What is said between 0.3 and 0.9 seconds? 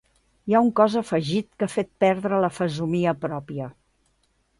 Hi ha un